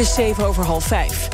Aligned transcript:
Het 0.00 0.08
is 0.08 0.14
7 0.14 0.46
over 0.46 0.64
half 0.64 0.84
5. 0.84 1.28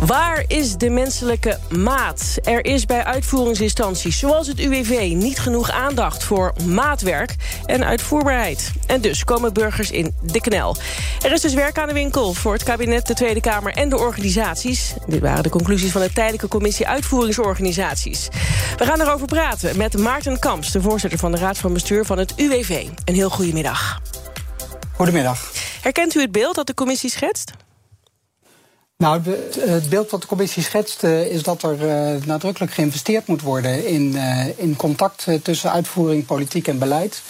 Waar 0.00 0.44
is 0.46 0.76
de 0.76 0.90
menselijke 0.90 1.58
maat? 1.70 2.38
Er 2.42 2.64
is 2.64 2.86
bij 2.86 3.04
uitvoeringsinstanties 3.04 4.18
zoals 4.18 4.46
het 4.46 4.58
UWV 4.58 5.12
niet 5.14 5.38
genoeg 5.38 5.70
aandacht 5.70 6.24
voor 6.24 6.52
maatwerk 6.66 7.34
en 7.66 7.84
uitvoerbaarheid. 7.84 8.70
En 8.86 9.00
dus 9.00 9.24
komen 9.24 9.52
burgers 9.52 9.90
in 9.90 10.14
de 10.22 10.40
knel. 10.40 10.76
Er 11.22 11.32
is 11.32 11.40
dus 11.40 11.54
werk 11.54 11.78
aan 11.78 11.88
de 11.88 11.94
winkel 11.94 12.32
voor 12.32 12.52
het 12.52 12.62
kabinet, 12.62 13.06
de 13.06 13.14
Tweede 13.14 13.40
Kamer 13.40 13.72
en 13.72 13.88
de 13.88 13.98
organisaties. 13.98 14.94
Dit 15.06 15.20
waren 15.20 15.42
de 15.42 15.48
conclusies 15.48 15.92
van 15.92 16.00
de 16.00 16.12
tijdelijke 16.12 16.48
commissie 16.48 16.88
uitvoeringsorganisaties. 16.88 18.28
We 18.76 18.84
gaan 18.84 19.00
erover 19.00 19.26
praten 19.26 19.76
met 19.76 19.98
Maarten 19.98 20.38
Kamps, 20.38 20.72
de 20.72 20.82
voorzitter 20.82 21.18
van 21.18 21.32
de 21.32 21.38
Raad 21.38 21.58
van 21.58 21.72
Bestuur 21.72 22.04
van 22.04 22.18
het 22.18 22.32
UWV. 22.36 22.86
Een 23.04 23.14
heel 23.14 23.30
goedemiddag. 23.30 24.00
Goedemiddag. 24.96 25.52
Herkent 25.82 26.14
u 26.14 26.20
het 26.20 26.32
beeld 26.32 26.54
dat 26.54 26.66
de 26.66 26.74
commissie 26.74 27.10
schetst? 27.10 27.52
Nou, 29.02 29.22
de, 29.22 29.50
het 29.66 29.88
beeld 29.88 30.10
wat 30.10 30.20
de 30.20 30.26
commissie 30.26 30.62
schetst 30.62 31.04
uh, 31.04 31.26
is 31.26 31.42
dat 31.42 31.62
er 31.62 31.86
uh, 31.86 32.24
nadrukkelijk 32.24 32.72
geïnvesteerd 32.72 33.26
moet 33.26 33.42
worden 33.42 33.86
in, 33.86 34.12
uh, 34.14 34.58
in 34.58 34.76
contact 34.76 35.26
tussen 35.42 35.72
uitvoering, 35.72 36.26
politiek 36.26 36.68
en 36.68 36.78
beleid. 36.78 37.22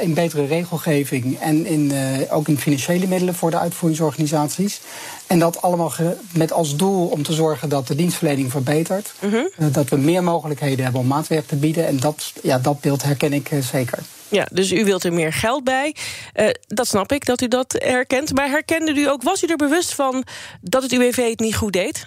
in 0.00 0.14
betere 0.14 0.46
regelgeving 0.46 1.38
en 1.40 1.66
in, 1.66 1.92
ook 2.30 2.48
in 2.48 2.58
financiële 2.58 3.06
middelen 3.06 3.34
voor 3.34 3.50
de 3.50 3.58
uitvoeringsorganisaties. 3.58 4.80
En 5.26 5.38
dat 5.38 5.62
allemaal 5.62 5.92
met 6.32 6.52
als 6.52 6.76
doel 6.76 7.06
om 7.06 7.22
te 7.22 7.32
zorgen 7.32 7.68
dat 7.68 7.86
de 7.86 7.94
dienstverlening 7.94 8.50
verbetert. 8.50 9.12
-huh. 9.18 9.72
dat 9.72 9.88
we 9.88 9.96
meer 9.96 10.22
mogelijkheden 10.22 10.84
hebben 10.84 11.00
om 11.00 11.06
maatwerk 11.06 11.46
te 11.46 11.56
bieden. 11.56 11.86
En 11.86 12.00
dat, 12.00 12.32
ja, 12.42 12.58
dat 12.58 12.80
beeld 12.80 13.02
herken 13.02 13.32
ik 13.32 13.50
zeker. 13.60 13.98
Ja, 14.32 14.46
dus 14.52 14.72
u 14.72 14.84
wilt 14.84 15.04
er 15.04 15.12
meer 15.12 15.32
geld 15.32 15.64
bij. 15.64 15.96
Uh, 16.34 16.48
dat 16.66 16.86
snap 16.86 17.12
ik, 17.12 17.26
dat 17.26 17.40
u 17.40 17.48
dat 17.48 17.74
herkent. 17.78 18.34
Maar 18.34 18.48
herkende 18.48 18.92
u 18.94 19.08
ook, 19.08 19.22
was 19.22 19.42
u 19.42 19.46
er 19.46 19.56
bewust 19.56 19.94
van 19.94 20.24
dat 20.60 20.82
het 20.82 20.92
UWV 20.92 21.30
het 21.30 21.40
niet 21.40 21.56
goed 21.56 21.72
deed? 21.72 22.06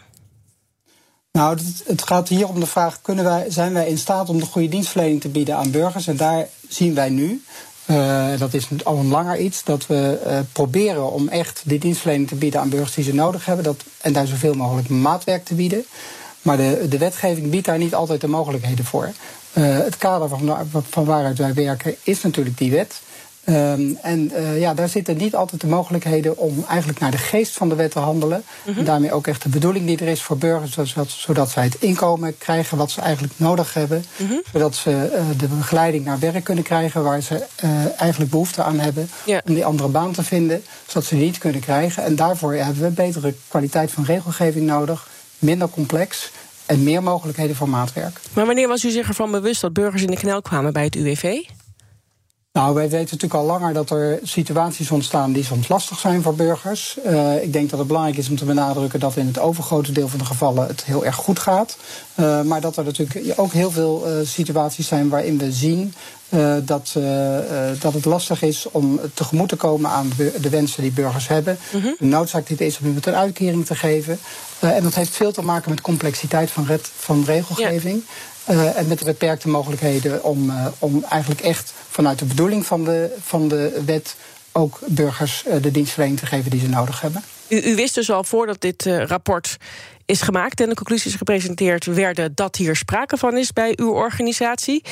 Nou, 1.32 1.58
het 1.86 2.04
gaat 2.04 2.30
hier 2.30 2.48
om 2.48 2.60
de 2.60 2.66
vraag: 2.66 3.02
kunnen 3.02 3.24
wij, 3.24 3.46
zijn 3.50 3.74
wij 3.74 3.88
in 3.88 3.98
staat 3.98 4.30
om 4.30 4.40
de 4.40 4.46
goede 4.46 4.70
dienstverlening 4.70 5.22
te 5.22 5.30
bieden 5.30 5.56
aan 5.56 5.72
burgers? 5.72 6.08
En 6.08 6.18
daar 6.18 6.48
zien 6.68 6.94
wij 6.94 7.10
nu. 7.10 7.44
Uh, 7.90 8.40
dat 8.40 8.54
is 8.54 8.68
al 8.84 8.98
een 8.98 9.08
langer 9.08 9.38
iets, 9.38 9.64
dat 9.64 9.88
we 9.88 10.20
uh, 10.26 10.40
proberen 10.52 11.12
om 11.12 11.28
echt 11.28 11.62
die 11.66 11.80
dienstverlening 11.80 12.28
te 12.28 12.36
bieden 12.36 12.60
aan 12.60 12.70
burgers 12.70 12.94
die 12.94 13.04
ze 13.04 13.14
nodig 13.14 13.46
hebben. 13.46 13.66
Dat, 13.66 13.84
en 14.02 14.14
daar 14.14 14.28
zoveel 14.28 14.54
mogelijk 14.54 14.90
maatwerk 14.90 15.46
te 15.46 15.56
bieden. 15.56 15.86
Maar 16.46 16.58
de, 16.58 16.86
de 16.90 16.98
wetgeving 16.98 17.50
biedt 17.50 17.66
daar 17.66 17.78
niet 17.78 17.96
altijd 17.96 18.22
de 18.22 18.28
mogelijkheden 18.28 18.86
voor. 18.86 19.10
Uh, 19.54 19.78
het 19.78 19.98
kader 19.98 20.30
van, 20.30 20.58
van 20.90 21.06
waaruit 21.06 21.38
wij 21.38 21.54
werken 21.54 21.96
is 22.04 22.22
natuurlijk 22.22 22.58
die 22.58 22.72
wet. 22.72 23.02
Um, 23.50 23.98
en 24.02 24.32
uh, 24.34 24.60
ja, 24.60 24.74
daar 24.74 24.90
zitten 24.90 25.18
niet 25.18 25.36
altijd 25.36 25.62
de 25.62 25.68
mogelijkheden 25.68 26.38
om 26.38 26.66
eigenlijk 26.68 27.00
naar 27.00 27.12
de 27.12 27.18
geest 27.18 27.54
van 27.54 27.70
de 27.70 27.76
wet 27.76 27.92
te 27.92 28.00
handelen. 28.00 28.44
Mm 28.46 28.72
-hmm. 28.72 28.80
En 28.80 28.86
daarmee 28.86 29.14
ook 29.14 29.28
echt 29.28 29.44
de 29.44 29.50
bedoeling 29.50 29.86
die 29.86 29.98
er 29.98 30.08
is 30.08 30.22
voor 30.22 30.38
burgers, 30.38 30.72
zodat, 30.72 31.10
zodat 31.10 31.50
zij 31.50 31.64
het 31.64 31.76
inkomen 31.80 32.38
krijgen 32.38 32.78
wat 32.78 32.92
ze 32.92 33.02
eigenlijk 33.02 33.34
nodig 33.38 33.74
hebben. 33.74 34.06
Mm 34.18 34.28
-hmm. 34.28 34.42
Zodat 34.54 34.76
ze 34.76 34.90
uh, 34.92 35.40
de 35.40 35.48
begeleiding 35.48 36.06
naar 36.06 36.20
werk 36.20 36.44
kunnen 36.44 36.64
krijgen 36.64 37.04
waar 37.04 37.22
ze 37.22 37.46
uh, 37.64 37.70
eigenlijk 38.02 38.32
behoefte 38.32 38.64
aan 38.64 38.80
hebben. 38.80 39.10
Yeah. 39.26 39.42
Om 39.48 39.54
die 39.54 39.66
andere 39.66 39.90
baan 39.90 40.12
te 40.12 40.24
vinden, 40.24 40.64
zodat 40.88 41.06
ze 41.06 41.16
die 41.16 41.26
niet 41.26 41.38
kunnen 41.38 41.62
krijgen. 41.62 42.04
En 42.04 42.16
daarvoor 42.16 42.54
hebben 42.54 42.84
we 42.84 42.90
betere 42.90 43.34
kwaliteit 43.48 43.92
van 43.92 44.04
regelgeving 44.06 44.66
nodig, 44.66 45.08
minder 45.40 45.70
complex 45.70 46.32
en 46.66 46.84
meer 46.84 47.04
mogelijkheden 47.04 47.56
voor 47.56 47.70
maatwerk. 47.70 48.20
Maar 48.34 48.46
wanneer 48.46 48.68
was 48.68 48.84
u 48.84 48.90
zich 48.90 49.08
ervan 49.08 49.32
bewust 49.32 49.62
dat 49.62 49.74
burgers 49.74 50.02
in 50.02 50.12
de 50.12 50.18
knel 50.18 50.42
kwamen 50.42 50.74
bij 50.74 50.84
het 50.84 50.96
UWV? 50.96 51.42
Nou, 52.56 52.74
wij 52.74 52.90
weten 52.90 53.00
natuurlijk 53.00 53.34
al 53.34 53.46
langer 53.46 53.74
dat 53.74 53.90
er 53.90 54.20
situaties 54.24 54.92
ontstaan 54.92 55.32
die 55.32 55.44
soms 55.44 55.68
lastig 55.68 56.00
zijn 56.00 56.22
voor 56.22 56.36
burgers. 56.36 56.98
Uh, 57.06 57.44
ik 57.44 57.54
denk 57.54 57.70
dat 57.70 57.80
het 57.80 57.88
belangrijk 57.88 58.18
is 58.18 58.30
om 58.30 58.36
te 58.36 58.46
benadrukken 58.46 59.00
dat 59.00 59.16
in 59.16 59.28
het 59.28 59.40
overgrote 59.40 59.92
deel 59.92 60.08
van 60.08 60.20
de 60.20 60.26
gevallen 60.26 60.68
het 60.68 60.86
heel 60.86 61.06
erg 61.06 61.16
goed 61.16 61.40
gaat. 61.40 61.78
Uh, 62.16 62.42
maar 62.42 62.62
dat 62.62 62.78
er 62.78 62.84
natuurlijk 62.84 63.34
ook 63.36 63.52
heel 63.52 63.72
veel 63.72 64.04
uh, 64.08 64.28
situaties 64.28 64.88
zijn 64.88 65.10
waarin 65.10 65.38
we 65.38 65.52
zien 65.52 65.94
uh, 66.30 66.56
dat, 66.64 66.94
uh, 66.98 67.38
dat 67.80 67.94
het 67.94 68.06
lastig 68.06 68.42
is 68.42 68.66
om 68.72 69.00
tegemoet 69.14 69.50
te 69.50 69.56
komen 69.56 69.90
aan 69.90 70.12
de, 70.18 70.50
wensen 70.50 70.82
die 70.82 70.92
burgers 70.92 71.28
hebben. 71.28 71.58
Mm 71.72 71.82
-hmm. 71.82 71.96
De 72.00 72.06
noodzaak 72.06 72.48
dit 72.48 72.62
is 72.62 72.80
om 72.80 72.86
iemand 72.86 73.06
een 73.06 73.16
uitkering 73.16 73.66
te 73.66 73.76
geven. 73.76 74.20
En 74.60 74.84
dat 74.84 74.96
heeft 74.96 75.16
veel 75.16 75.32
te 75.32 75.42
maken 75.42 75.70
met 75.70 75.82
complexiteit 75.82 76.52
van, 76.52 76.66
red, 76.66 76.92
van 76.98 77.24
regelgeving. 77.26 78.04
Ja. 78.48 78.74
en 78.74 78.88
met 78.88 79.00
de 79.00 79.06
beperkte 79.06 79.50
mogelijkheden 79.50 80.24
om, 80.24 80.52
om 80.80 81.06
eigenlijk 81.10 81.42
echt 81.42 81.74
vanuit 81.90 82.20
de 82.20 82.26
bedoeling 82.26 82.66
van 82.66 82.84
de, 82.84 83.16
van 83.22 83.48
de 83.48 83.82
wet 83.86 84.16
ook 84.52 84.80
burgers 84.86 85.44
de 85.62 85.72
dienstverlening 85.72 86.20
te 86.20 86.26
geven 86.26 86.52
die 86.52 86.60
ze 86.60 86.68
nodig 86.70 87.02
hebben. 87.02 87.24
U, 87.48 87.62
u 87.62 87.76
wist 87.76 87.96
dus 87.96 88.12
al 88.12 88.24
voordat 88.24 88.62
dit 88.62 88.86
rapport 88.86 89.58
is 90.06 90.22
gemaakt 90.22 90.62
en 90.62 90.70
de 90.70 90.76
conclusies 90.76 91.16
gepresenteerd 91.16 91.86
werden 91.86 92.32
dat 92.36 92.56
hier 92.56 92.76
sprake 92.76 93.18
van 93.18 93.38
is 93.38 93.54
bij 93.54 93.74
uw 93.76 93.92
organisatie. 93.92 94.84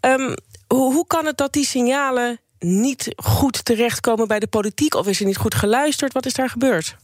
Um, 0.00 0.34
hoe, 0.74 0.92
hoe 0.92 1.06
kan 1.06 1.26
het 1.26 1.36
dat 1.36 1.52
die 1.52 1.64
signalen 1.64 2.38
niet 2.58 3.12
goed 3.16 3.64
terechtkomen 3.64 4.28
bij 4.28 4.38
de 4.38 4.46
politiek? 4.46 4.94
Of 4.94 5.06
is 5.06 5.20
er 5.20 5.26
niet 5.26 5.36
goed 5.36 5.54
geluisterd? 5.54 6.12
Wat 6.12 6.26
is 6.26 6.34
daar 6.34 6.50
gebeurd? 6.50 6.96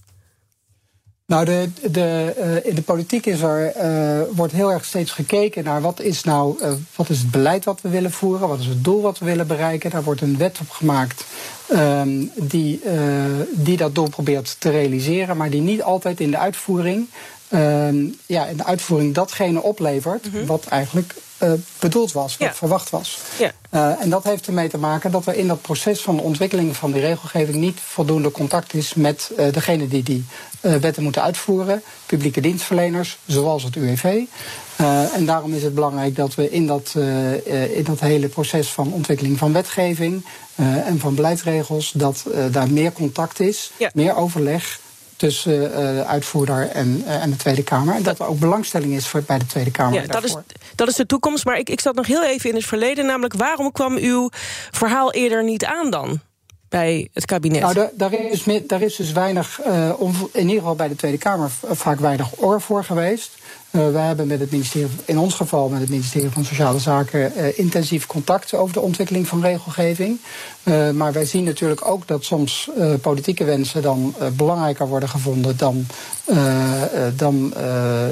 Nou, 1.26 1.44
de, 1.44 1.68
de, 1.90 2.34
uh, 2.38 2.70
in 2.70 2.74
de 2.74 2.82
politiek 2.82 3.26
is 3.26 3.40
er, 3.40 3.76
uh, 3.76 4.36
wordt 4.36 4.52
heel 4.52 4.72
erg 4.72 4.84
steeds 4.84 5.10
gekeken 5.10 5.64
naar 5.64 5.80
wat 5.80 6.00
is 6.00 6.24
nou 6.24 6.62
uh, 6.62 6.72
wat 6.96 7.08
is 7.08 7.18
het 7.18 7.30
beleid 7.30 7.64
wat 7.64 7.80
we 7.80 7.88
willen 7.88 8.10
voeren, 8.10 8.48
wat 8.48 8.58
is 8.58 8.66
het 8.66 8.84
doel 8.84 9.00
wat 9.00 9.18
we 9.18 9.24
willen 9.24 9.46
bereiken. 9.46 9.90
Daar 9.90 10.02
wordt 10.02 10.20
een 10.20 10.36
wet 10.36 10.58
op 10.60 10.70
gemaakt 10.70 11.24
um, 11.72 12.30
die, 12.34 12.80
die 13.50 13.76
dat 13.76 13.94
doel 13.94 14.08
probeert 14.08 14.56
te 14.58 14.70
realiseren, 14.70 15.36
maar 15.36 15.50
die 15.50 15.60
niet 15.60 15.82
altijd 15.82 16.20
in 16.20 16.30
de 16.30 16.38
uitvoering, 16.38 17.08
ja, 18.26 18.46
in 18.46 18.56
de 18.56 18.64
uitvoering 18.64 19.14
datgene 19.14 19.62
oplevert 19.62 20.26
mm 20.26 20.32
-hmm. 20.32 20.46
wat 20.46 20.66
eigenlijk 20.66 21.14
uh, 21.42 21.52
bedoeld 21.78 22.12
was, 22.12 22.36
wat 22.36 22.48
ja. 22.48 22.54
verwacht 22.54 22.90
was. 22.90 23.18
Ja. 23.38 23.52
Uh, 23.70 24.02
en 24.02 24.10
dat 24.10 24.24
heeft 24.24 24.46
ermee 24.46 24.68
te 24.68 24.78
maken 24.78 25.10
dat 25.10 25.26
er 25.26 25.34
in 25.34 25.48
dat 25.48 25.62
proces 25.62 26.00
van 26.00 26.16
de 26.16 26.22
ontwikkeling 26.22 26.76
van 26.76 26.92
die 26.92 27.00
regelgeving 27.00 27.56
niet 27.56 27.80
voldoende 27.80 28.30
contact 28.30 28.74
is 28.74 28.94
met 28.94 29.30
uh, 29.38 29.52
degene 29.52 29.88
die 29.88 30.02
die 30.02 30.24
wetten 30.60 31.02
moeten 31.02 31.22
uitvoeren, 31.22 31.82
publieke 32.06 32.40
dienstverleners, 32.40 33.18
zoals 33.26 33.62
het 33.62 33.76
UWV. 33.76 34.22
en 35.14 35.26
daarom 35.26 35.54
is 35.54 35.62
het 35.62 35.74
belangrijk 35.74 36.16
dat 36.16 36.34
we 36.34 36.50
in 36.50 36.66
dat, 36.66 36.94
in 37.72 37.84
dat 37.84 38.00
hele 38.00 38.28
proces 38.28 38.68
van 38.68 38.92
ontwikkeling 38.92 39.38
van 39.38 39.52
wetgeving 39.52 40.24
en 40.84 40.98
van 40.98 41.14
beleidsregels, 41.14 41.92
dat 41.92 42.24
daar 42.50 42.70
meer 42.70 42.92
contact 42.92 43.40
is, 43.40 43.70
ja. 43.76 43.90
meer 43.94 44.16
overleg 44.16 44.80
tussen 45.20 45.62
uh, 45.62 45.70
de 45.70 46.04
uitvoerder 46.06 46.68
en, 46.68 47.02
uh, 47.06 47.22
en 47.22 47.30
de 47.30 47.36
Tweede 47.36 47.62
Kamer. 47.62 47.94
En 47.94 48.02
dat 48.02 48.18
er 48.18 48.26
ook 48.26 48.38
belangstelling 48.38 48.92
is 48.92 49.06
voor, 49.06 49.22
bij 49.22 49.38
de 49.38 49.46
Tweede 49.46 49.70
Kamer. 49.70 50.00
Ja, 50.00 50.06
dat 50.06 50.24
is, 50.24 50.36
dat 50.74 50.88
is 50.88 50.94
de 50.94 51.06
toekomst. 51.06 51.44
Maar 51.44 51.58
ik, 51.58 51.68
ik 51.68 51.80
zat 51.80 51.94
nog 51.94 52.06
heel 52.06 52.24
even 52.24 52.50
in 52.50 52.56
het 52.56 52.64
verleden. 52.64 53.06
Namelijk, 53.06 53.34
waarom 53.34 53.72
kwam 53.72 53.96
uw 53.96 54.28
verhaal 54.70 55.12
eerder 55.12 55.44
niet 55.44 55.64
aan 55.64 55.90
dan? 55.90 56.20
bij 56.68 57.08
het 57.12 57.24
kabinet? 57.24 57.60
Nou, 57.60 57.74
daar, 57.74 57.90
daar, 57.94 58.12
is, 58.12 58.44
daar 58.66 58.82
is 58.82 58.96
dus 58.96 59.12
weinig, 59.12 59.60
uh, 59.66 59.92
om, 60.00 60.14
in 60.32 60.40
ieder 60.40 60.58
geval 60.58 60.74
bij 60.74 60.88
de 60.88 60.96
Tweede 60.96 61.18
Kamer, 61.18 61.50
vaak 61.70 62.00
weinig 62.00 62.28
oor 62.36 62.60
voor 62.60 62.84
geweest. 62.84 63.30
Uh, 63.70 63.90
wij 63.90 64.06
hebben 64.06 64.26
met 64.26 64.40
het 64.40 64.50
ministerie, 64.50 64.88
in 65.04 65.18
ons 65.18 65.34
geval 65.34 65.68
met 65.68 65.80
het 65.80 65.88
ministerie 65.88 66.30
van 66.30 66.44
Sociale 66.44 66.78
Zaken, 66.78 67.32
uh, 67.36 67.58
intensief 67.58 68.06
contact 68.06 68.54
over 68.54 68.74
de 68.74 68.80
ontwikkeling 68.80 69.28
van 69.28 69.40
regelgeving. 69.40 70.18
Uh, 70.64 70.90
maar 70.90 71.12
wij 71.12 71.24
zien 71.24 71.44
natuurlijk 71.44 71.86
ook 71.86 72.06
dat 72.06 72.24
soms 72.24 72.70
politieke 73.00 73.44
wensen 73.44 73.82
dan 73.82 74.14
belangrijker 74.32 74.88
worden 74.88 75.08
gevonden 75.08 75.56
dan, 75.56 75.86
dan 77.16 77.52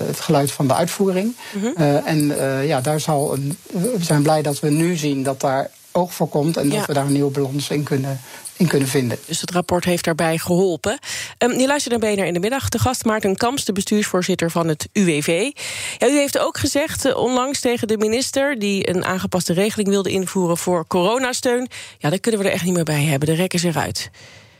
het 0.06 0.20
geluid 0.20 0.50
van 0.50 0.66
de 0.66 0.74
uitvoering. 0.74 1.34
-huh. 1.52 1.62
Mhm. 1.62 2.06
en 2.06 2.36
ja, 2.66 2.80
daar 2.80 3.00
zal 3.00 3.34
een, 3.34 3.56
we 3.72 3.96
zijn 4.00 4.22
blij 4.22 4.42
dat 4.42 4.60
we 4.60 4.70
nu 4.70 4.96
zien 4.96 5.22
dat 5.22 5.40
daar 5.40 5.70
oog 5.98 6.14
voor 6.14 6.28
komt 6.28 6.56
en 6.56 6.68
dat 6.68 6.78
ja. 6.78 6.86
we 6.86 6.92
daar 6.92 7.06
een 7.06 7.12
nieuwe 7.12 7.30
balans 7.30 7.70
in 7.70 7.82
kunnen, 7.82 8.20
in 8.56 8.66
kunnen 8.66 8.88
vinden. 8.88 9.18
Dus 9.26 9.40
het 9.40 9.50
rapport 9.50 9.84
heeft 9.84 10.04
daarbij 10.04 10.38
geholpen. 10.38 10.98
Um, 11.38 11.58
je 11.58 11.66
luistert 11.66 12.00
naar 12.00 12.12
BNR 12.14 12.24
in 12.24 12.32
de 12.32 12.40
middag. 12.40 12.68
De 12.68 12.78
gast 12.78 13.04
Maarten 13.04 13.36
Kamps, 13.36 13.64
de 13.64 13.72
bestuursvoorzitter 13.72 14.50
van 14.50 14.68
het 14.68 14.88
UWV. 14.92 15.50
Ja, 15.98 16.06
u 16.08 16.16
heeft 16.16 16.38
ook 16.38 16.58
gezegd 16.58 17.06
uh, 17.06 17.16
onlangs 17.16 17.60
tegen 17.60 17.88
de 17.88 17.98
minister... 17.98 18.58
die 18.58 18.88
een 18.88 19.04
aangepaste 19.04 19.52
regeling 19.52 19.88
wilde 19.88 20.10
invoeren 20.10 20.56
voor 20.56 20.86
coronasteun... 20.86 21.68
ja, 21.98 22.10
daar 22.10 22.18
kunnen 22.18 22.40
we 22.40 22.46
er 22.46 22.52
echt 22.52 22.64
niet 22.64 22.74
meer 22.74 22.84
bij 22.84 23.04
hebben. 23.04 23.28
De 23.28 23.34
rekken 23.34 23.58
zich 23.58 23.76
uit. 23.76 24.10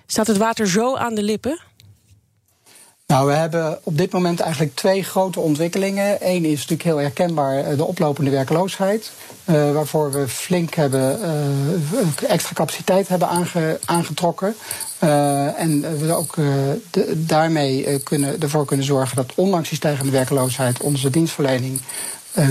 Staat 0.06 0.26
het 0.26 0.36
water 0.36 0.68
zo 0.68 0.96
aan 0.96 1.14
de 1.14 1.22
lippen? 1.22 1.60
Nou, 3.12 3.26
we 3.26 3.32
hebben 3.32 3.78
op 3.82 3.98
dit 3.98 4.12
moment 4.12 4.40
eigenlijk 4.40 4.74
twee 4.74 5.02
grote 5.02 5.40
ontwikkelingen. 5.40 6.16
Eén 6.20 6.44
is 6.44 6.54
natuurlijk 6.54 6.82
heel 6.82 6.96
herkenbaar 6.96 7.58
eh, 7.58 7.76
de 7.76 7.84
oplopende 7.84 8.30
werkloosheid. 8.30 9.10
Uh, 9.44 9.72
waarvoor 9.72 10.12
we 10.12 10.28
flink 10.28 10.74
hebben, 10.74 11.18
uh, 11.20 12.30
extra 12.30 12.54
capaciteit 12.54 13.08
hebben 13.08 13.28
aange, 13.28 13.78
aangetrokken. 13.84 14.54
Uh, 15.04 15.60
en 15.60 15.98
we 15.98 16.12
ook 16.12 16.34
de, 16.90 17.24
daarmee 17.26 17.98
kunnen, 17.98 18.40
ervoor 18.40 18.64
kunnen 18.64 18.86
zorgen 18.86 19.16
dat 19.16 19.32
ondanks 19.34 19.68
die 19.68 19.78
stijgende 19.78 20.12
werkloosheid 20.12 20.80
onze 20.80 21.10
dienstverlening 21.10 21.80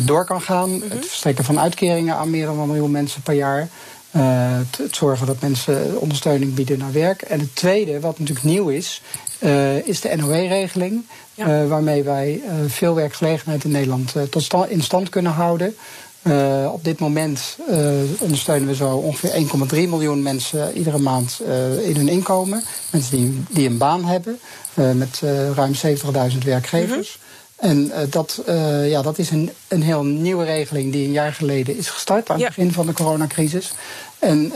door 0.06 0.26
kan 0.26 0.42
gaan. 0.42 0.70
Mm 0.70 0.82
-hmm. 0.82 0.90
Het 0.90 1.06
verstrekken 1.06 1.44
van 1.44 1.60
uitkeringen 1.60 2.16
aan 2.16 2.30
meer 2.30 2.46
dan 2.46 2.60
een 2.60 2.68
miljoen 2.68 2.92
mensen 2.92 3.22
per 3.22 3.34
jaar. 3.34 3.68
Het, 4.12 4.78
het, 4.78 4.96
zorgen 4.96 5.28
dat 5.28 5.42
mensen 5.42 6.00
ondersteuning 6.00 6.54
bieden 6.54 6.78
naar 6.78 6.92
werk. 6.92 7.22
En 7.22 7.40
het 7.40 7.56
tweede, 7.56 8.00
wat 8.00 8.20
natuurlijk 8.20 8.48
nieuw 8.48 8.68
is, 8.68 9.02
uh, 9.40 9.88
is 9.88 10.02
de 10.02 10.16
NOW-regeling. 10.16 11.06
Ja. 11.34 11.62
Uh, 11.62 11.70
waarmee 11.70 12.04
wij 12.04 12.42
veel 12.68 12.96
werkgelegenheid 12.96 13.64
in 13.64 13.72
Nederland 13.72 14.14
tot 14.30 14.44
stand, 14.44 14.70
in 14.70 14.82
stand 14.82 15.10
kunnen 15.10 15.32
houden. 15.32 15.76
op 16.72 16.84
dit 16.84 17.00
moment 17.00 17.58
ondersteunen 18.20 18.68
we 18.68 18.76
zo 18.76 18.90
ongeveer 18.90 19.48
1,3 19.74 19.76
miljoen 19.76 20.22
mensen 20.22 20.78
iedere 20.78 20.98
maand 20.98 21.42
in 21.84 21.96
hun 21.96 22.10
inkomen. 22.10 22.64
Mensen 22.92 23.18
die, 23.18 23.44
die 23.50 23.70
een 23.70 23.78
baan 23.78 24.06
hebben, 24.06 24.40
met 24.74 25.22
ruim 25.56 25.74
70.000 25.74 26.38
werkgevers. 26.44 27.18
Mm 27.18 27.22
-hmm. 27.22 27.26
En 27.58 27.92
dat, 28.10 28.42
ja, 28.86 29.02
dat 29.02 29.18
is 29.18 29.30
een, 29.30 29.52
een 29.68 29.82
heel 29.82 30.04
nieuwe 30.04 30.46
regeling 30.46 30.92
die 30.92 31.06
een 31.06 31.12
jaar 31.12 31.34
geleden 31.34 31.78
is 31.78 31.90
gestart 31.90 32.30
aan 32.30 32.40
het 32.40 32.48
begin 32.48 32.72
van 32.72 32.86
de 32.86 32.94
coronacrisis. 32.94 33.72
En 34.20 34.52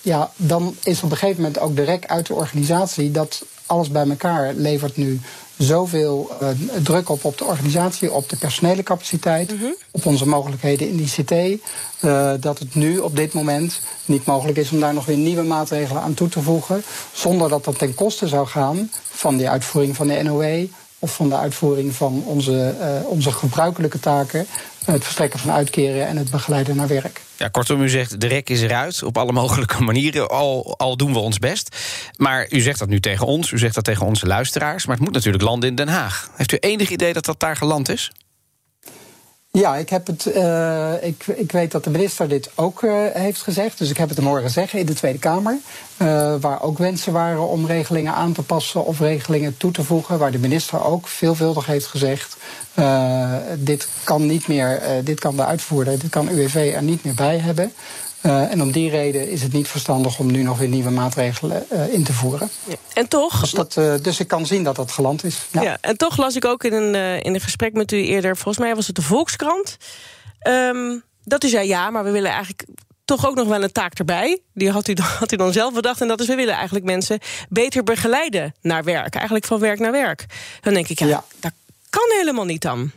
ja, 0.00 0.30
dan 0.36 0.76
is 0.82 1.02
op 1.02 1.10
een 1.10 1.16
gegeven 1.16 1.42
moment 1.42 1.60
ook 1.60 1.76
de 1.76 1.82
rek 1.82 2.06
uit 2.06 2.26
de 2.26 2.34
organisatie 2.34 3.10
dat 3.10 3.44
alles 3.66 3.90
bij 3.90 4.08
elkaar 4.08 4.52
levert 4.54 4.96
nu 4.96 5.20
zoveel 5.56 6.30
druk 6.82 7.08
op 7.08 7.24
op 7.24 7.38
de 7.38 7.44
organisatie, 7.44 8.12
op 8.12 8.28
de 8.28 8.36
personele 8.36 8.82
capaciteit, 8.82 9.50
-hmm. 9.50 9.74
op 9.90 10.06
onze 10.06 10.28
mogelijkheden 10.28 10.88
in 10.88 10.96
die 10.96 11.06
CT, 11.06 11.32
uh, 12.04 12.32
dat 12.40 12.58
het 12.58 12.74
nu 12.74 12.98
op 12.98 13.16
dit 13.16 13.32
moment 13.32 13.80
niet 14.04 14.24
mogelijk 14.24 14.58
is 14.58 14.70
om 14.70 14.80
daar 14.80 14.94
nog 14.94 15.06
weer 15.06 15.16
nieuwe 15.16 15.42
maatregelen 15.42 16.02
aan 16.02 16.14
toe 16.14 16.28
te 16.28 16.42
voegen, 16.42 16.82
zonder 17.12 17.48
dat 17.48 17.64
dat 17.64 17.78
ten 17.78 17.94
koste 17.94 18.28
zou 18.28 18.46
gaan 18.46 18.90
van 19.10 19.36
die 19.36 19.48
uitvoering 19.48 19.96
van 19.96 20.08
de 20.08 20.22
NOE 20.22 20.68
of 20.98 21.14
van 21.14 21.28
de 21.28 21.36
uitvoering 21.36 21.94
van 21.94 22.22
onze, 22.26 22.74
uh, 22.80 23.08
onze 23.08 23.32
gebruikelijke 23.32 24.00
taken, 24.00 24.46
het 24.84 25.04
verstrekken 25.04 25.38
van 25.38 25.50
uitkeren 25.50 26.06
en 26.06 26.16
het 26.16 26.30
begeleiden 26.30 26.76
naar 26.76 26.88
werk. 26.88 27.20
Ja, 27.36 27.48
kortom, 27.48 27.82
u 27.82 27.88
zegt 27.88 28.20
de 28.20 28.26
rek 28.26 28.50
is 28.50 28.62
eruit 28.62 29.02
op 29.02 29.18
alle 29.18 29.32
mogelijke 29.32 29.82
manieren, 29.82 30.28
al, 30.28 30.74
al 30.78 30.96
doen 30.96 31.12
we 31.12 31.18
ons 31.18 31.38
best. 31.38 31.76
Maar 32.16 32.46
u 32.50 32.60
zegt 32.60 32.78
dat 32.78 32.88
nu 32.88 33.00
tegen 33.00 33.26
ons, 33.26 33.50
u 33.50 33.58
zegt 33.58 33.74
dat 33.74 33.84
tegen 33.84 34.06
onze 34.06 34.26
luisteraars, 34.26 34.86
maar 34.86 34.96
het 34.96 35.04
moet 35.04 35.14
natuurlijk 35.14 35.44
landen 35.44 35.68
in 35.68 35.74
Den 35.74 35.88
Haag. 35.88 36.30
Heeft 36.34 36.52
u 36.52 36.56
enig 36.56 36.90
idee 36.90 37.12
dat 37.12 37.24
dat 37.24 37.40
daar 37.40 37.56
geland 37.56 37.88
is? 37.88 38.12
Ja, 39.58 39.76
ik, 39.76 39.88
heb 39.88 40.06
het, 40.06 40.26
uh, 40.26 40.92
ik, 41.02 41.26
ik 41.26 41.52
weet 41.52 41.70
dat 41.70 41.84
de 41.84 41.90
minister 41.90 42.28
dit 42.28 42.50
ook 42.54 42.82
uh, 42.82 42.92
heeft 43.12 43.42
gezegd. 43.42 43.78
Dus 43.78 43.90
ik 43.90 43.96
heb 43.96 44.08
het 44.08 44.18
hem 44.18 44.26
horen 44.26 44.50
zeggen 44.50 44.78
in 44.78 44.86
de 44.86 44.94
Tweede 44.94 45.18
Kamer. 45.18 45.58
Uh, 46.02 46.34
waar 46.40 46.62
ook 46.62 46.78
wensen 46.78 47.12
waren 47.12 47.48
om 47.48 47.66
regelingen 47.66 48.12
aan 48.12 48.32
te 48.32 48.42
passen 48.42 48.84
of 48.84 49.00
regelingen 49.00 49.56
toe 49.56 49.70
te 49.70 49.84
voegen. 49.84 50.18
Waar 50.18 50.30
de 50.30 50.38
minister 50.38 50.84
ook 50.84 51.08
veelvuldig 51.08 51.66
heeft 51.66 51.86
gezegd. 51.86 52.36
dit 53.58 53.88
kan 54.04 54.26
niet 54.26 54.48
meer, 54.48 54.80
dit 55.04 55.20
kan 55.20 55.36
de 55.36 55.44
uitvoerder, 55.44 55.98
dit 55.98 56.10
kan 56.10 56.28
UWV 56.28 56.72
er 56.74 56.82
niet 56.82 57.04
meer 57.04 57.14
bij 57.14 57.38
hebben. 57.38 57.72
Uh, 58.26 58.50
en 58.50 58.62
om 58.62 58.72
die 58.72 58.90
reden 58.90 59.30
is 59.30 59.42
het 59.42 59.52
niet 59.52 59.68
verstandig 59.68 60.18
om 60.18 60.30
nu 60.30 60.42
nog 60.42 60.58
weer 60.58 60.68
nieuwe 60.68 60.90
maatregelen 60.90 61.66
uh, 61.72 61.92
in 61.92 62.04
te 62.04 62.12
voeren. 62.12 62.50
Ja. 62.64 62.74
En 62.94 63.08
toch. 63.08 63.40
Dus, 63.40 63.50
dat, 63.50 63.76
uh, 63.78 63.94
dus, 64.02 64.20
ik 64.20 64.28
kan 64.28 64.46
zien 64.46 64.64
dat 64.64 64.76
dat 64.76 64.90
geland 64.92 65.24
is. 65.24 65.46
Ja. 65.50 65.62
ja 65.62 65.78
en 65.80 65.96
toch 65.96 66.16
las 66.16 66.36
ik 66.36 66.44
ook 66.44 66.64
in 66.64 66.72
een, 66.72 67.22
in 67.22 67.34
een 67.34 67.40
gesprek 67.40 67.72
met 67.72 67.92
u 67.92 67.96
eerder, 67.96 68.36
volgens 68.36 68.64
mij 68.64 68.74
was 68.74 68.86
het 68.86 68.96
de 68.96 69.02
Volkskrant. 69.02 69.76
Um, 70.48 71.02
dat 71.24 71.44
u 71.44 71.48
zei 71.48 71.68
ja, 71.68 71.90
maar 71.90 72.04
we 72.04 72.10
willen 72.10 72.30
eigenlijk 72.30 72.64
toch 73.04 73.26
ook 73.26 73.34
nog 73.34 73.48
wel 73.48 73.62
een 73.62 73.72
taak 73.72 73.98
erbij. 73.98 74.40
Die 74.54 74.70
had 74.70 74.88
u, 74.88 74.94
dan, 74.94 75.06
had 75.18 75.32
u 75.32 75.36
dan 75.36 75.52
zelf 75.52 75.74
bedacht. 75.74 76.00
En 76.00 76.08
dat 76.08 76.20
is, 76.20 76.26
we 76.26 76.34
willen 76.34 76.54
eigenlijk 76.54 76.84
mensen 76.84 77.18
beter 77.48 77.82
begeleiden 77.82 78.54
naar 78.60 78.84
werk. 78.84 79.14
Eigenlijk 79.14 79.46
van 79.46 79.58
werk 79.58 79.78
naar 79.78 79.92
werk. 79.92 80.26
Dan 80.60 80.74
denk 80.74 80.88
ik, 80.88 80.98
ja, 80.98 81.06
ja. 81.06 81.24
dat 81.40 81.52
kan 81.90 82.06
helemaal 82.18 82.44
niet 82.44 82.62
dan. 82.62 82.90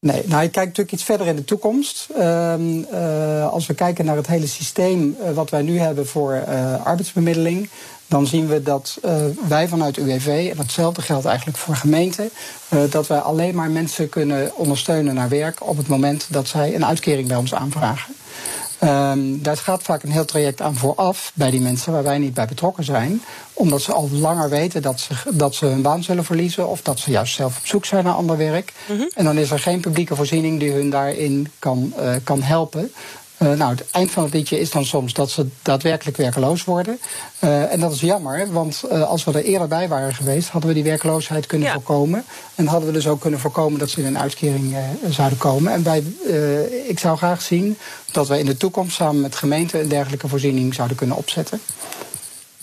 Nee, 0.00 0.22
nou, 0.26 0.42
je 0.42 0.48
kijkt 0.48 0.68
natuurlijk 0.68 0.92
iets 0.92 1.04
verder 1.04 1.26
in 1.26 1.36
de 1.36 1.44
toekomst. 1.44 2.08
Uh, 2.18 2.54
uh, 2.92 3.48
als 3.52 3.66
we 3.66 3.74
kijken 3.74 4.04
naar 4.04 4.16
het 4.16 4.26
hele 4.26 4.46
systeem 4.46 5.16
uh, 5.20 5.30
wat 5.30 5.50
wij 5.50 5.62
nu 5.62 5.78
hebben 5.78 6.06
voor 6.06 6.42
uh, 6.48 6.86
arbeidsbemiddeling, 6.86 7.68
dan 8.06 8.26
zien 8.26 8.48
we 8.48 8.62
dat 8.62 8.98
wij 9.48 9.68
vanuit 9.68 9.96
UWV, 9.96 10.48
en 10.50 10.56
datzelfde 10.56 11.02
geldt 11.02 11.24
eigenlijk 11.24 11.58
voor 11.58 11.76
gemeenten, 11.76 12.30
dat 12.90 13.06
wij 13.06 13.18
alleen 13.18 13.54
maar 13.54 13.70
mensen 13.70 14.08
kunnen 14.08 14.56
ondersteunen 14.56 15.14
naar 15.14 15.28
werk 15.28 15.68
op 15.68 15.76
het 15.76 15.88
moment 15.88 16.26
dat 16.30 16.48
zij 16.48 16.74
een 16.74 16.86
uitkering 16.86 17.28
bij 17.28 17.36
ons 17.36 17.54
aanvragen. 17.54 18.14
Um, 18.84 19.42
daar 19.42 19.56
gaat 19.56 19.82
vaak 19.82 20.02
een 20.02 20.10
heel 20.10 20.24
traject 20.24 20.60
aan 20.60 20.76
vooraf 20.76 21.32
bij 21.34 21.50
die 21.50 21.60
mensen 21.60 21.92
waar 21.92 22.02
wij 22.02 22.18
niet 22.18 22.34
bij 22.34 22.46
betrokken 22.46 22.84
zijn. 22.84 23.22
Omdat 23.52 23.82
ze 23.82 23.92
al 23.92 24.10
langer 24.12 24.48
weten 24.48 24.82
dat 24.82 25.00
ze, 25.00 25.14
dat 25.30 25.54
ze 25.54 25.66
hun 25.66 25.82
baan 25.82 26.02
zullen 26.02 26.24
verliezen. 26.24 26.68
Of 26.68 26.82
dat 26.82 26.98
ze 26.98 27.10
juist 27.10 27.34
zelf 27.34 27.58
op 27.58 27.66
zoek 27.66 27.84
zijn 27.84 28.04
naar 28.04 28.14
ander 28.14 28.36
werk. 28.36 28.72
Mm 28.88 28.96
-hmm. 28.96 29.10
En 29.14 29.24
dan 29.24 29.38
is 29.38 29.50
er 29.50 29.58
geen 29.58 29.80
publieke 29.80 30.16
voorziening 30.16 30.60
die 30.60 30.72
hun 30.72 30.90
daarin 30.90 31.48
kan, 31.58 31.92
uh, 31.98 32.14
kan 32.24 32.42
helpen. 32.42 32.92
Uh, 33.42 33.52
nou, 33.52 33.70
het 33.70 33.90
eind 33.90 34.10
van 34.10 34.22
het 34.22 34.32
liedje 34.32 34.60
is 34.60 34.70
dan 34.70 34.84
soms 34.84 35.12
dat 35.12 35.30
ze 35.30 35.46
daadwerkelijk 35.62 36.16
werkeloos 36.16 36.64
worden. 36.64 36.98
Uh, 37.44 37.72
en 37.72 37.80
dat 37.80 37.92
is 37.92 38.00
jammer, 38.00 38.52
want 38.52 38.82
uh, 38.92 39.08
als 39.08 39.24
we 39.24 39.32
er 39.32 39.44
eerder 39.44 39.68
bij 39.68 39.88
waren 39.88 40.14
geweest, 40.14 40.48
hadden 40.48 40.70
we 40.70 40.76
die 40.76 40.84
werkloosheid 40.84 41.46
kunnen 41.46 41.68
ja. 41.68 41.74
voorkomen. 41.74 42.24
En 42.54 42.66
hadden 42.66 42.88
we 42.88 42.94
dus 42.94 43.06
ook 43.06 43.20
kunnen 43.20 43.40
voorkomen 43.40 43.78
dat 43.78 43.90
ze 43.90 44.00
in 44.00 44.06
een 44.06 44.18
uitkering 44.18 44.76
zouden 45.08 45.38
komen. 45.38 45.72
En 45.72 45.82
bij, 45.82 46.04
ik 46.86 46.98
zou 46.98 47.16
graag 47.16 47.42
zien 47.42 47.78
dat 48.12 48.28
we 48.28 48.38
in 48.38 48.46
de 48.46 48.56
toekomst 48.56 48.96
samen 48.96 49.20
met 49.20 49.34
gemeenten 49.34 49.80
een 49.80 49.88
dergelijke 49.88 50.28
voorziening 50.28 50.74
zouden 50.74 50.96
kunnen 50.96 51.16
opzetten. 51.16 51.60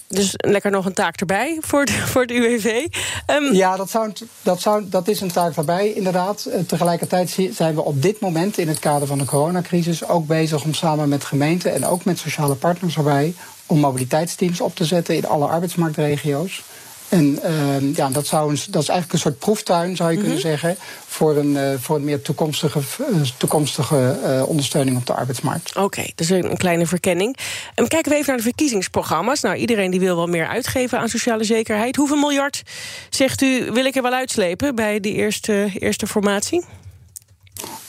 Dus 0.08 0.34
lekker 0.38 0.72
nog 0.72 0.86
een 0.86 0.94
taak 0.94 1.20
erbij 1.20 1.58
voor 1.60 1.86
de, 1.86 1.92
voor 1.92 2.26
de 2.26 2.34
UWV. 2.34 2.88
Um... 3.32 3.54
Ja, 3.54 3.76
dat, 3.76 3.90
zou, 3.90 4.12
dat, 4.42 4.62
zou, 4.62 4.90
dat 4.90 5.08
is 5.08 5.22
een 5.22 5.32
taak 5.32 5.56
erbij, 5.56 5.94
inderdaad. 5.94 6.48
Uh, 6.48 6.60
tegelijkertijd 6.60 7.38
zijn 7.52 7.76
we 7.76 7.84
op 7.84 8.02
dit 8.02 8.20
moment 8.20 8.58
in 8.58 8.68
het 8.68 8.80
kader 8.80 9.08
van 9.08 9.18
de 9.18 9.26
coronacrisis 9.26 10.08
ook 10.08 10.28
bezig 10.28 10.64
om 10.64 10.74
samen 10.74 11.10
met 11.10 11.24
gemeenten 11.24 11.74
en 11.74 11.86
ook 11.86 12.06
met 12.06 12.20
sociale 12.20 12.56
partners 12.56 12.98
erbij 12.98 13.34
om 13.66 13.80
mobiliteitsteams 13.80 14.62
op 14.62 14.76
te 14.76 14.86
zetten 14.86 15.16
in 15.16 15.28
alle 15.28 15.46
arbeidsmarktregio's. 15.46 16.64
En 17.10 17.40
uh, 17.46 17.96
ja, 17.96 18.10
dat, 18.10 18.28
zou 18.28 18.50
een, 18.50 18.60
dat 18.70 18.82
is 18.82 18.90
eigenlijk 18.90 19.14
een 19.14 19.20
soort 19.20 19.40
proeftuin, 19.40 19.96
zou 19.96 20.12
je 20.12 20.18
mm 20.18 20.24
-hmm. 20.24 20.34
kunnen 20.34 20.52
zeggen, 20.52 20.78
voor 21.08 21.36
een, 21.36 21.52
uh, 21.52 21.74
voor 21.80 21.96
een 21.96 22.04
meer 22.04 22.22
toekomstige, 22.22 22.80
uh, 23.00 23.22
toekomstige 23.38 24.20
uh, 24.24 24.50
ondersteuning 24.50 24.98
op 24.98 25.06
de 25.06 25.14
arbeidsmarkt. 25.14 25.70
Oké, 25.70 25.84
okay, 25.84 26.12
dus 26.16 26.30
een 26.30 26.58
kleine 26.58 26.88
verkenning. 26.88 27.38
En 27.76 27.88
kijken 27.88 28.12
we 28.12 28.18
even 28.18 28.28
naar 28.28 28.38
de 28.38 28.44
verkiezingsprogramma's. 28.44 29.42
Nou, 29.42 29.56
iedereen 29.56 29.92
die 29.92 30.00
wil 30.00 30.16
wel 30.16 30.28
meer 30.28 30.48
uitgeven 30.48 31.00
aan 31.00 31.10
sociale 31.10 31.44
zekerheid. 31.44 31.96
Hoeveel 31.96 32.18
miljard, 32.18 32.64
zegt 33.10 33.42
u, 33.42 33.72
wil 33.72 33.86
ik 33.86 33.96
er 33.96 34.02
wel 34.02 34.14
uitslepen 34.14 34.76
bij 34.76 35.00
die 35.00 35.14
eerste, 35.14 35.70
eerste 35.74 36.08
formatie? 36.08 36.66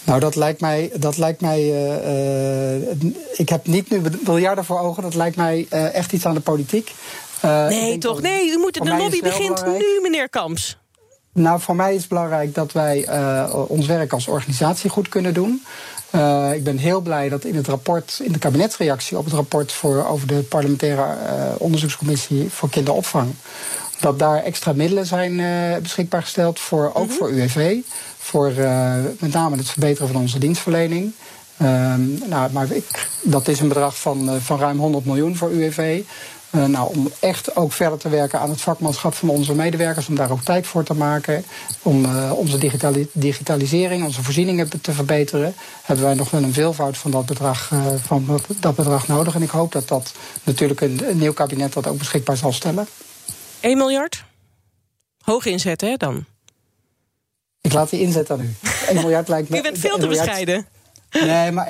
Nou, 0.05 0.21
dat 0.21 0.37
lijkt 0.37 0.61
mij. 0.61 0.91
Dat 0.95 1.17
lijkt 1.17 1.41
mij 1.41 1.61
uh, 1.61 2.91
ik 3.37 3.49
heb 3.49 3.67
niet 3.67 3.91
nu 3.91 4.03
miljarden 4.25 4.65
voor 4.65 4.79
ogen. 4.79 5.03
Dat 5.03 5.15
lijkt 5.15 5.37
mij 5.37 5.67
uh, 5.73 5.95
echt 5.95 6.13
iets 6.13 6.27
aan 6.27 6.35
de 6.35 6.41
politiek. 6.41 6.95
Uh, 7.45 7.67
nee, 7.69 7.99
toch? 7.99 8.21
Nee, 8.21 8.51
u 8.51 8.59
moet, 8.59 8.75
de 8.75 8.97
lobby 8.97 9.21
begint 9.21 9.55
belangrijk. 9.55 9.79
nu, 9.79 10.01
meneer 10.03 10.29
Kamps. 10.29 10.79
Nou, 11.33 11.61
voor 11.61 11.77
mij 11.77 11.95
is 11.95 12.01
het 12.01 12.09
belangrijk 12.09 12.55
dat 12.55 12.73
wij 12.73 13.09
uh, 13.09 13.55
ons 13.69 13.87
werk 13.87 14.13
als 14.13 14.29
organisatie 14.29 14.91
goed 14.91 15.09
kunnen 15.09 15.35
doen. 15.35 15.65
Uh, 16.15 16.53
ik 16.55 16.65
ben 16.65 16.79
heel 16.79 17.01
blij 17.01 17.29
dat 17.29 17.45
in 17.45 17.55
het 17.55 17.67
rapport, 17.67 18.21
in 18.23 18.33
de 18.33 18.39
kabinetsreactie 18.39 19.19
op 19.19 19.25
het 19.25 19.35
rapport 19.35 19.73
voor, 19.73 20.07
over 20.07 20.27
de 20.27 20.43
parlementaire 20.43 21.17
onderzoekscommissie 21.59 22.51
voor 22.51 22.71
kinderopvang, 22.71 23.35
dat 24.01 24.19
daar 24.19 24.43
extra 24.43 24.73
middelen 24.73 25.07
zijn 25.07 25.37
beschikbaar 25.83 26.23
gesteld 26.23 26.61
voor, 26.61 26.91
ook 26.95 26.95
mm 26.95 27.09
-hmm. 27.09 27.17
voor 27.17 27.31
UWV. 27.31 27.77
Voor 28.19 28.53
met 29.19 29.33
name 29.33 29.57
het 29.57 29.71
verbeteren 29.71 30.09
van 30.09 30.21
onze 30.21 30.39
dienstverlening. 30.39 31.13
Um, 31.63 32.23
nou, 32.27 32.53
maar 32.53 32.71
ik, 32.71 33.09
dat 33.23 33.49
is 33.49 33.61
een 33.61 33.69
bedrag 33.69 33.99
van, 33.99 34.41
van 34.41 34.59
ruim 34.59 34.79
100 34.79 35.05
miljoen 35.05 35.37
voor 35.37 35.51
UWV. 35.51 36.03
Uh, 36.55 36.65
nou, 36.65 36.97
om 36.97 37.13
echt 37.21 37.57
ook 37.57 37.73
verder 37.73 37.99
te 37.99 38.09
werken 38.09 38.41
aan 38.41 38.51
het 38.51 38.61
vakmanschap 38.61 39.15
van 39.15 39.29
onze 39.29 39.55
medewerkers, 39.55 40.09
om 40.09 40.15
daar 40.15 40.31
ook 40.31 40.43
tijd 40.43 40.67
voor 40.67 40.85
te 40.85 40.95
maken, 40.95 41.45
om 41.83 42.05
uh, 42.05 42.33
onze 42.35 42.59
digitali 42.59 43.09
digitalisering, 43.13 44.05
onze 44.05 44.23
voorzieningen 44.23 44.81
te 44.81 44.93
verbeteren, 44.93 45.55
hebben 45.83 46.05
wij 46.05 46.15
nog 46.15 46.31
wel 46.31 46.43
een 46.43 46.53
veelvoud 46.53 46.97
van 46.97 47.11
dat 47.11 47.27
bedrag, 47.27 47.71
uh, 47.71 47.87
van 47.97 48.41
dat 48.61 48.75
bedrag 48.75 49.09
nodig. 49.09 49.35
En 49.35 49.43
ik 49.43 49.51
hoop 49.51 49.73
dat 49.73 49.89
dat 49.89 50.13
natuurlijk 50.45 50.81
een, 50.81 51.09
een 51.09 51.19
nieuw 51.19 51.33
kabinet 51.33 51.73
dat 51.73 51.87
ook 51.87 51.99
beschikbaar 51.99 52.37
zal 52.37 52.53
stellen. 52.53 52.89
1 53.61 53.77
miljard? 53.77 54.25
Hoog 55.21 55.47
inzetten, 55.47 55.89
hè, 55.89 55.97
dan? 55.97 56.25
Ik 57.61 57.73
laat 57.73 57.91
die 57.91 58.01
inzet 58.01 58.31
aan 58.31 58.41
u. 58.41 58.55
1 58.89 58.97
miljard 59.01 59.29
lijkt 59.29 59.49
me. 59.49 59.59
U 59.59 59.63
bent 59.63 59.79
veel 59.79 59.99
te 59.99 60.07
bescheiden. 60.07 60.67
Nee, 61.11 61.53
maar 61.53 61.69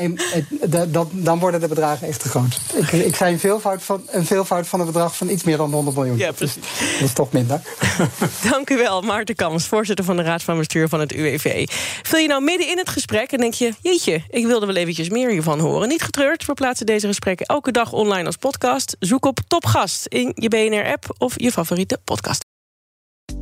dan 1.12 1.38
worden 1.38 1.61
de 1.61 1.68
bedragen 1.68 2.09
echt 2.09 2.23
te 2.23 2.28
groot. 2.28 2.61
Ik, 2.75 2.92
ik 2.92 3.16
zei 3.16 3.33
een 3.33 3.38
veelvoud, 3.38 3.83
van, 3.83 4.02
een 4.11 4.26
veelvoud 4.26 4.66
van 4.66 4.80
een 4.80 4.87
bedrag 4.87 5.16
van 5.16 5.28
iets 5.28 5.42
meer 5.42 5.57
dan 5.57 5.73
100 5.73 5.97
miljoen. 5.97 6.18
Ja, 6.18 6.33
precies. 6.33 6.62
dat 6.99 7.09
is 7.09 7.12
toch 7.12 7.33
minder. 7.33 7.61
Dank 8.50 8.71
u 8.71 8.76
wel, 8.76 9.02
Maarten 9.02 9.35
Kams, 9.35 9.66
voorzitter 9.66 10.04
van 10.04 10.16
de 10.16 10.23
Raad 10.23 10.42
van 10.42 10.59
Bestuur 10.59 10.88
van 10.88 11.00
het 11.00 11.12
UWV. 11.12 11.66
Vul 12.02 12.18
je 12.18 12.28
nou 12.28 12.42
midden 12.42 12.68
in 12.68 12.78
het 12.78 12.88
gesprek 12.88 13.33
en 13.33 13.38
denk 13.38 13.54
je... 13.54 13.73
jeetje, 13.83 14.23
ik 14.28 14.47
wilde 14.47 14.66
wel 14.66 14.76
eventjes 14.76 15.09
meer 15.09 15.30
hiervan 15.30 15.61
horen. 15.61 15.88
Niet 15.88 16.02
getreurd, 16.02 16.47
we 16.47 16.54
plaatsen 16.54 16.87
deze 16.87 17.07
gesprekken 17.07 17.47
elke 17.47 17.73
dag 17.73 17.92
online 17.92 18.26
als 18.26 18.37
podcast. 18.37 18.97
Zoek 18.99 19.26
op 19.26 19.38
Topgast 19.47 20.07
in 20.07 20.33
je 20.35 20.49
BNR-app 20.49 21.14
of 21.18 21.35
je 21.37 21.52
favoriete 21.52 21.99
podcast. 22.04 22.48